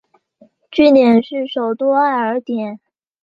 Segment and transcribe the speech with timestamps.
[0.71, 2.79] 据点是首都艾尔甸。